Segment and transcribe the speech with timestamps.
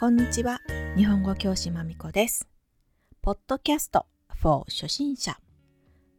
[0.00, 0.62] こんにちは。
[0.96, 2.48] 日本語教師まみこです。
[3.20, 4.06] ポッドキャスト
[4.40, 5.38] for 初心者。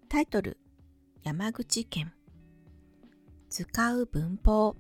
[0.08, 0.60] タイトル
[1.24, 2.14] 山口県。
[3.50, 4.76] 使う文法。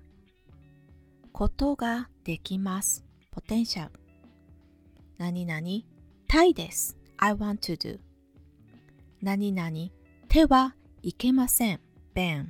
[1.33, 3.03] ことができます。
[3.31, 3.91] ポテンシャル。
[5.17, 5.61] 何々
[6.27, 6.95] タイです。
[7.17, 7.99] I want to do
[9.19, 9.71] 何々
[10.27, 11.79] 手はいけません。
[12.13, 12.49] Ben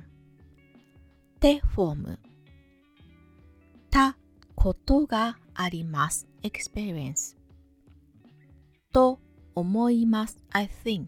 [1.40, 2.18] 手フォーム。
[3.90, 4.18] た
[4.54, 6.28] ことがあります。
[6.42, 7.36] Experience
[8.92, 9.18] と
[9.54, 10.38] 思います。
[10.50, 11.06] I think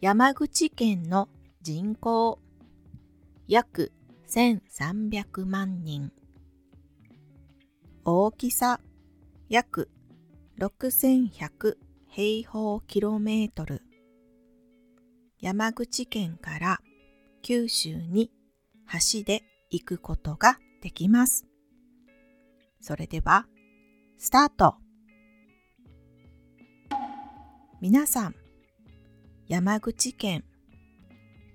[0.00, 1.28] 山口県の
[1.60, 2.38] 人口
[3.46, 3.92] 約
[4.28, 6.12] 1300万人。
[8.04, 8.80] 大きさ
[9.48, 9.90] 約
[10.58, 11.76] 6100
[12.08, 13.82] 平方キロメートル。
[15.40, 16.80] 山口県から
[17.42, 18.30] 九州に
[18.92, 21.46] 橋で行くことができます。
[22.88, 23.46] それでは、
[24.16, 24.76] スタート
[27.82, 28.34] 皆さん、
[29.46, 30.42] 山口県、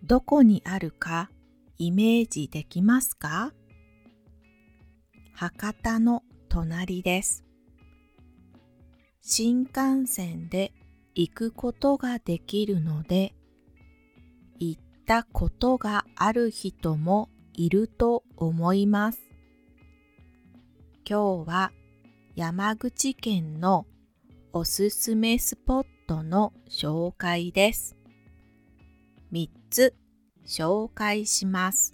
[0.03, 1.31] どこにあるか
[1.79, 3.51] イメージできますか？
[5.33, 7.43] 博多の隣です。
[9.23, 10.71] 新幹線で
[11.15, 13.33] 行くことができるので、
[14.59, 19.32] 行ったことがある人もいると思います。
[21.05, 21.73] 今日は
[22.33, 23.85] 山口県の
[24.53, 27.97] おすすめスポットの紹介です。
[29.33, 29.93] 3つ
[30.47, 31.93] 紹介します。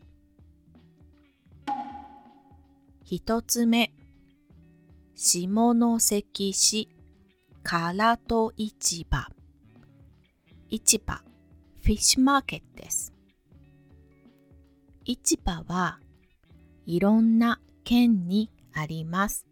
[3.08, 3.92] 1つ目、
[5.16, 6.90] 下関市
[7.64, 9.28] 唐戸市場。
[10.70, 11.16] 市場、
[11.82, 13.12] フィッシュマーケットです。
[15.04, 15.98] 市場は
[16.86, 19.46] いろんな県にあります。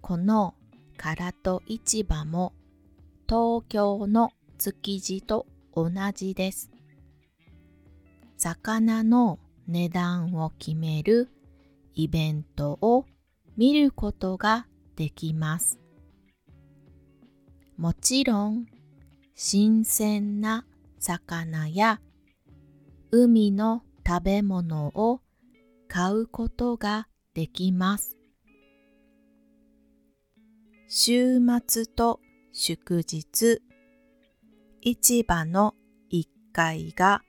[0.00, 0.54] この
[0.96, 2.52] 唐戸市場も
[3.28, 6.70] 東京の築地と同じです。
[8.36, 11.28] 魚の値段を決める
[11.94, 13.04] イベントを
[13.56, 14.66] 見ることが
[14.96, 15.78] できます。
[17.76, 18.66] もちろん
[19.34, 20.64] 新鮮な
[20.98, 22.00] 魚や
[23.10, 25.20] 海の食べ物を
[25.88, 28.16] 買うことができます。
[30.88, 32.18] 週末と
[32.50, 33.60] 祝日、
[34.80, 35.74] 市場の
[36.10, 37.20] 1階が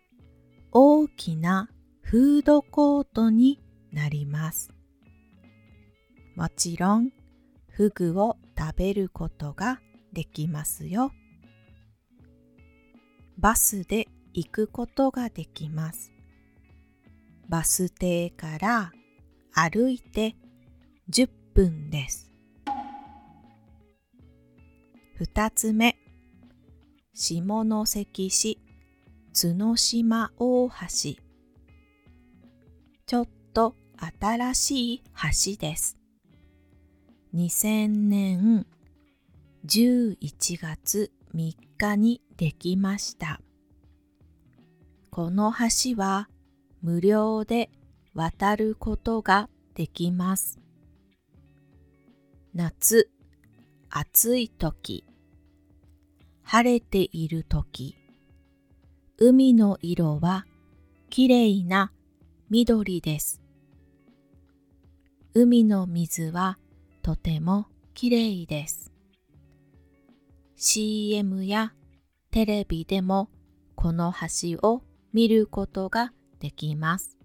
[0.72, 1.70] 大きな
[2.00, 3.60] フードコートに
[3.92, 4.70] なります。
[6.38, 7.12] もちろん、
[7.68, 9.82] フグを食べることが
[10.14, 11.12] できますよ。
[13.38, 16.14] バスで行くことができます。
[17.50, 18.94] バス停から
[19.60, 20.36] 歩いて
[21.10, 22.30] 10分です。
[25.20, 25.98] 2つ目、
[27.16, 28.60] 下関市
[29.34, 30.76] 角島大橋。
[33.08, 33.74] ちょっと
[34.20, 35.04] 新しい
[35.56, 35.98] 橋です。
[37.34, 38.68] 2000年
[39.66, 40.18] 11
[40.62, 43.42] 月3日にできました。
[45.10, 46.30] この橋は
[46.84, 47.72] 無料で
[48.18, 50.60] 渡ることができます。
[52.52, 53.12] 夏、
[53.92, 55.06] 暑い時、
[56.42, 57.96] 晴れている時、
[59.20, 60.48] 海の色は
[61.12, 61.92] きれいな
[62.50, 63.40] 緑です。
[65.36, 66.58] 海の水は
[67.04, 68.92] とてもきれいです。
[70.56, 71.72] CM や
[72.32, 73.30] テレビでも
[73.76, 74.82] この橋を
[75.14, 77.17] 見ることができます。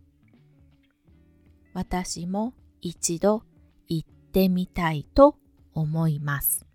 [1.73, 3.43] 私も一度
[3.89, 5.37] 行ってみたいと
[5.75, 6.67] 思います。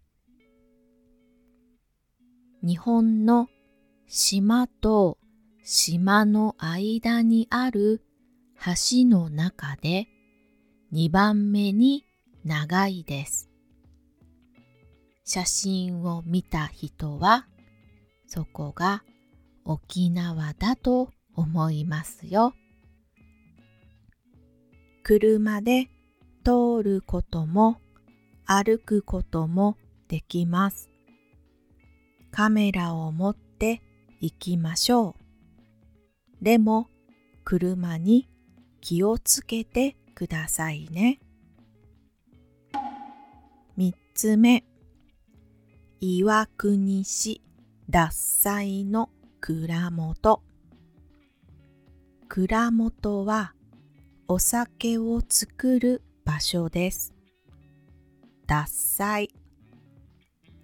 [2.63, 3.47] 日本の
[4.07, 5.17] 島と
[5.63, 8.01] 島の間にある
[8.65, 10.07] 橋の中で
[10.93, 12.05] 2番目に
[12.43, 13.49] 長いです。
[15.23, 17.45] 写真を見た人は
[18.27, 19.03] そこが
[19.65, 22.53] 沖縄だと思いますよ。
[25.07, 25.89] 車で
[26.43, 27.77] 通ることも
[28.45, 29.77] 歩くことも
[30.09, 30.89] できます。
[32.29, 33.81] カメラを持って
[34.19, 35.15] 行きましょ
[36.41, 36.43] う。
[36.43, 36.89] でも
[37.45, 38.27] 車に
[38.81, 41.21] 気をつけてくださいね。
[43.77, 44.65] 三つ目、
[46.01, 47.41] 岩国市
[47.89, 49.09] 獺祭の
[49.39, 50.41] 蔵元。
[52.27, 53.53] 蔵元は
[54.29, 57.13] お酒を作る場所です。
[58.45, 59.29] ださい。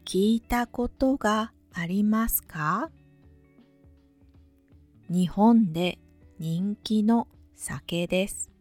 [0.03, 2.89] 聞いたことがありますか？
[5.09, 5.97] 日本で
[6.39, 8.51] 人気の酒です。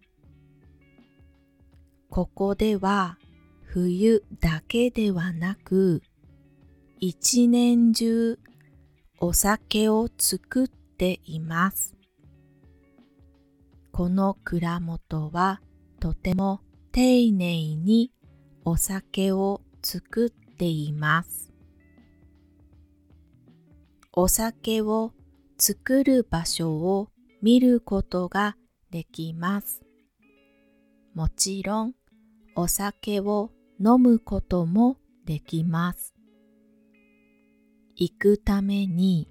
[2.08, 3.18] ここでは
[3.64, 6.00] 冬だけではなく
[7.00, 8.38] 一年中
[9.18, 11.96] お酒を作っています。
[13.92, 15.60] この蔵元は
[16.00, 16.62] とても
[16.92, 18.10] 丁寧に
[18.64, 21.52] お酒を作っています。
[24.14, 25.12] お酒を
[25.58, 27.10] 作る場所を
[27.42, 28.56] 見ることが
[28.90, 29.82] できます。
[31.14, 31.92] もちろん
[32.56, 34.96] お酒を飲むことも
[35.26, 36.14] できます。
[37.94, 39.28] 行くために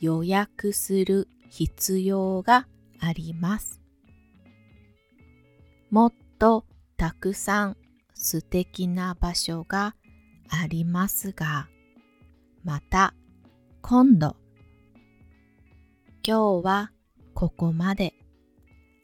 [0.00, 2.68] 予約する必要が
[3.00, 3.80] あります。
[5.90, 6.64] もっと
[6.96, 7.76] たくさん
[8.14, 9.96] 素敵な場所が
[10.48, 11.68] ありますが、
[12.62, 13.14] また
[13.82, 14.36] 今度。
[16.22, 16.92] 今日は
[17.34, 18.14] ここまで。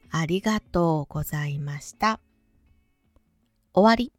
[0.09, 2.19] ありがとうございました。
[3.73, 4.16] 終わり。